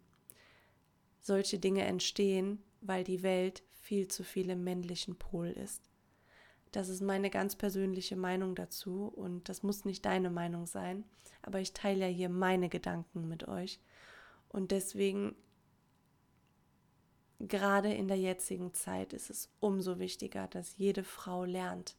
Solche 1.23 1.59
Dinge 1.59 1.85
entstehen, 1.85 2.63
weil 2.83 3.05
die 3.05 3.23
Welt 3.23 3.63
viel 3.71 4.09
zu 4.09 4.23
viel 4.23 4.51
im 4.51 4.65
männlichen 4.65 5.17
Pol 5.17 5.47
ist. 5.47 5.89
Das 6.73 6.89
ist 6.89 7.03
meine 7.03 7.29
ganz 7.29 7.55
persönliche 7.55 8.17
Meinung 8.17 8.55
dazu 8.55 9.13
und 9.15 9.49
das 9.49 9.63
muss 9.63 9.85
nicht 9.85 10.07
deine 10.07 10.31
Meinung 10.31 10.67
sein, 10.67 11.05
aber 11.43 11.61
ich 11.61 11.75
teile 11.75 12.07
ja 12.07 12.13
hier 12.13 12.31
meine 12.31 12.71
Gedanken 12.71 13.29
mit 13.29 13.47
euch. 13.47 13.79
Und 14.49 14.71
deswegen 14.71 15.37
gerade 17.39 17.93
in 17.93 18.09
der 18.09 18.17
jetzigen 18.17 18.73
Zeit 18.73 19.13
ist 19.13 19.29
es 19.29 19.51
umso 19.61 19.99
wichtiger, 19.99 20.47
dass 20.49 20.79
jede 20.79 21.05
Frau 21.05 21.45
lernt, 21.45 21.97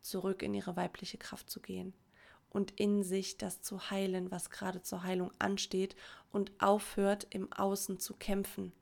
zurück 0.00 0.42
in 0.42 0.54
ihre 0.54 0.76
weibliche 0.76 1.18
Kraft 1.18 1.48
zu 1.48 1.60
gehen 1.60 1.92
und 2.50 2.72
in 2.72 3.04
sich 3.04 3.38
das 3.38 3.62
zu 3.62 3.90
heilen, 3.90 4.30
was 4.30 4.50
gerade 4.50 4.82
zur 4.82 5.04
Heilung 5.04 5.30
ansteht 5.38 5.94
und 6.32 6.52
aufhört, 6.60 7.26
im 7.30 7.52
Außen 7.52 8.00
zu 8.00 8.14
kämpfen 8.14 8.72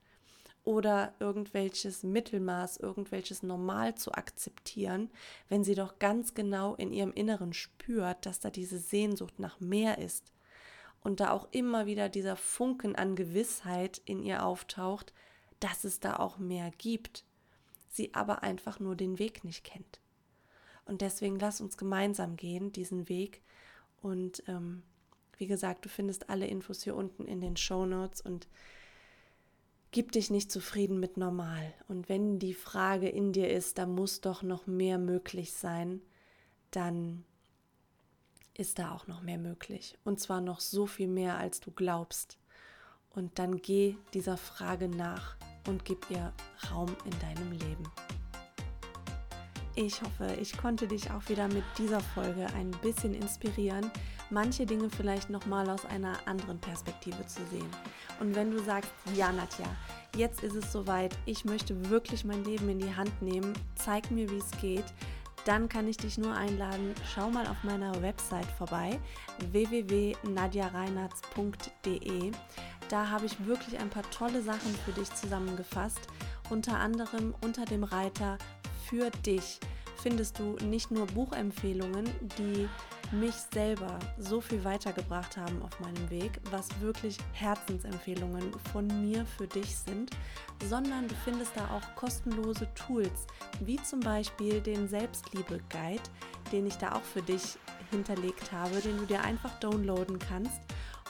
oder 0.67 1.15
irgendwelches 1.21 2.03
Mittelmaß, 2.03 2.77
irgendwelches 2.77 3.43
Normal 3.43 3.95
zu 3.95 4.13
akzeptieren, 4.13 5.11
wenn 5.49 5.65
sie 5.65 5.75
doch 5.75 5.99
ganz 5.99 6.35
genau 6.35 6.75
in 6.75 6.93
ihrem 6.93 7.13
Inneren 7.13 7.55
spürt, 7.55 8.27
dass 8.27 8.41
da 8.41 8.51
diese 8.51 8.79
Sehnsucht 8.79 9.39
nach 9.39 9.61
mehr 9.61 9.99
ist. 9.99 10.33
Und 11.03 11.21
da 11.21 11.31
auch 11.31 11.49
immer 11.53 11.87
wieder 11.87 12.09
dieser 12.09 12.37
Funken 12.37 12.97
an 12.97 13.17
Gewissheit 13.17 14.03
in 14.05 14.23
ihr 14.23 14.45
auftaucht, 14.45 15.15
dass 15.61 15.85
es 15.85 16.01
da 16.01 16.17
auch 16.17 16.37
mehr 16.39 16.71
gibt, 16.77 17.25
sie 17.89 18.13
aber 18.13 18.43
einfach 18.43 18.81
nur 18.81 18.97
den 18.97 19.19
Weg 19.19 19.45
nicht 19.45 19.65
kennt. 19.65 20.01
Und 20.85 21.01
deswegen 21.01 21.39
lass 21.39 21.61
uns 21.61 21.77
gemeinsam 21.77 22.37
gehen, 22.37 22.73
diesen 22.73 23.09
Weg, 23.09 23.41
und 24.07 24.43
ähm, 24.47 24.83
wie 25.37 25.47
gesagt, 25.47 25.85
du 25.85 25.89
findest 25.89 26.31
alle 26.31 26.47
Infos 26.47 26.83
hier 26.83 26.95
unten 26.95 27.27
in 27.27 27.41
den 27.41 27.57
Show 27.57 27.87
Notes. 27.87 28.21
Und 28.21 28.47
gib 29.97 30.13
dich 30.13 30.29
nicht 30.29 30.53
zufrieden 30.53 31.01
mit 31.01 31.17
normal. 31.17 31.73
Und 31.89 32.11
wenn 32.11 32.39
die 32.39 32.53
Frage 32.53 33.09
in 33.09 33.33
dir 33.33 33.49
ist, 33.51 33.79
da 33.79 33.87
muss 33.87 34.21
doch 34.21 34.43
noch 34.43 34.67
mehr 34.67 34.99
möglich 34.99 35.55
sein, 35.55 36.03
dann 36.71 37.25
ist 38.53 38.79
da 38.79 38.93
auch 38.93 39.07
noch 39.07 39.23
mehr 39.23 39.39
möglich. 39.39 39.97
Und 40.05 40.21
zwar 40.21 40.43
noch 40.43 40.61
so 40.61 40.87
viel 40.87 41.09
mehr, 41.09 41.39
als 41.39 41.61
du 41.61 41.71
glaubst. 41.71 42.37
Und 43.09 43.39
dann 43.39 43.63
geh 43.63 43.97
dieser 44.13 44.37
Frage 44.37 44.87
nach 44.89 45.39
und 45.67 45.87
gib 45.87 46.11
ihr 46.11 46.35
Raum 46.71 46.95
in 47.07 47.19
deinem 47.19 47.53
Leben. 47.53 47.91
Ich 49.79 50.01
hoffe, 50.01 50.35
ich 50.41 50.57
konnte 50.57 50.89
dich 50.89 51.11
auch 51.11 51.29
wieder 51.29 51.49
mit 51.49 51.63
dieser 51.77 52.01
Folge 52.01 52.47
ein 52.57 52.71
bisschen 52.81 53.13
inspirieren, 53.13 53.91
manche 54.31 54.65
Dinge 54.65 54.89
vielleicht 54.89 55.29
nochmal 55.29 55.69
aus 55.69 55.85
einer 55.85 56.15
anderen 56.25 56.59
Perspektive 56.59 57.27
zu 57.27 57.45
sehen. 57.51 57.69
Und 58.19 58.35
wenn 58.35 58.51
du 58.51 58.59
sagst, 58.59 58.91
ja, 59.15 59.31
Nadja, 59.31 59.67
jetzt 60.17 60.43
ist 60.43 60.55
es 60.55 60.73
soweit, 60.73 61.15
ich 61.27 61.45
möchte 61.45 61.91
wirklich 61.91 62.25
mein 62.25 62.43
Leben 62.45 62.71
in 62.71 62.79
die 62.79 62.95
Hand 62.95 63.21
nehmen, 63.21 63.53
zeig 63.75 64.11
mir, 64.11 64.31
wie 64.31 64.39
es 64.39 64.51
geht, 64.63 64.87
dann 65.45 65.69
kann 65.69 65.87
ich 65.87 65.99
dich 65.99 66.17
nur 66.17 66.35
einladen, 66.35 66.95
schau 67.15 67.29
mal 67.29 67.47
auf 67.47 67.63
meiner 67.63 68.01
Website 68.01 68.49
vorbei, 68.57 68.99
www.nadjareinartz.de. 69.53 72.33
Da 72.89 73.11
habe 73.11 73.27
ich 73.27 73.47
wirklich 73.47 73.79
ein 73.79 73.91
paar 73.91 74.11
tolle 74.11 74.41
Sachen 74.41 74.75
für 74.85 74.93
dich 74.93 75.13
zusammengefasst, 75.13 76.01
unter 76.49 76.79
anderem 76.79 77.35
unter 77.43 77.65
dem 77.65 77.83
Reiter 77.85 78.39
für 78.89 79.11
dich 79.25 79.59
findest 80.03 80.39
du 80.39 80.57
nicht 80.65 80.91
nur 80.91 81.07
Buchempfehlungen, 81.07 82.09
die 82.39 82.69
mich 83.13 83.35
selber 83.53 83.99
so 84.19 84.41
viel 84.41 84.65
weitergebracht 84.65 85.37
haben 85.37 85.63
auf 85.63 85.79
meinem 85.81 86.11
Weg, 86.11 86.41
was 86.51 86.69
wirklich 86.81 87.19
Herzensempfehlungen 87.33 88.53
von 88.73 88.87
mir 89.01 89.25
für 89.27 89.47
dich 89.47 89.77
sind, 89.77 90.11
sondern 90.69 91.09
du 91.09 91.15
findest 91.25 91.57
da 91.57 91.69
auch 91.71 91.95
kostenlose 91.95 92.69
Tools, 92.75 93.27
wie 93.61 93.77
zum 93.83 94.01
Beispiel 94.01 94.61
den 94.61 94.89
Selbstliebe-Guide, 94.89 96.03
den 96.53 96.67
ich 96.67 96.77
da 96.77 96.93
auch 96.93 97.03
für 97.03 97.23
dich 97.23 97.59
hinterlegt 97.91 98.53
habe, 98.53 98.81
den 98.81 98.97
du 98.99 99.07
dir 99.07 99.23
einfach 99.23 99.59
downloaden 99.61 100.19
kannst. 100.19 100.61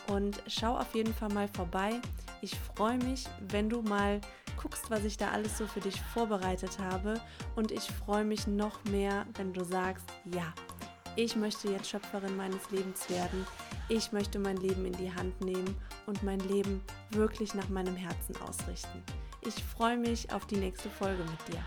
Und 0.09 0.43
schau 0.47 0.77
auf 0.77 0.95
jeden 0.95 1.15
Fall 1.15 1.31
mal 1.31 1.49
vorbei. 1.49 2.01
Ich 2.43 2.57
freue 2.75 2.99
mich, 2.99 3.25
wenn 3.49 3.69
du 3.69 3.83
mal 3.83 4.21
guckst, 4.57 4.91
was 4.91 5.05
ich 5.05 5.17
da 5.17 5.31
alles 5.31 5.59
so 5.59 5.67
für 5.67 5.81
dich 5.81 6.01
vorbereitet 6.01 6.79
habe. 6.79 7.21
Und 7.55 7.71
ich 7.71 7.83
freue 7.83 8.25
mich 8.25 8.47
noch 8.47 8.83
mehr, 8.85 9.27
wenn 9.35 9.53
du 9.53 9.65
sagst, 9.65 10.07
ja, 10.25 10.53
ich 11.17 11.37
möchte 11.37 11.71
jetzt 11.71 11.89
Schöpferin 11.89 12.37
meines 12.37 12.71
Lebens 12.71 13.09
werden. 13.09 13.47
Ich 13.89 14.13
möchte 14.13 14.39
mein 14.39 14.57
Leben 14.57 14.85
in 14.85 14.93
die 14.93 15.13
Hand 15.13 15.41
nehmen 15.41 15.77
und 16.07 16.23
mein 16.23 16.41
Leben 16.41 16.83
wirklich 17.11 17.55
nach 17.55 17.69
meinem 17.69 17.97
Herzen 17.97 18.37
ausrichten. 18.47 19.03
Ich 19.47 19.63
freue 19.65 19.97
mich 19.97 20.33
auf 20.33 20.47
die 20.47 20.57
nächste 20.57 20.91
Folge 20.91 21.23
mit 21.23 21.55
dir. 21.55 21.63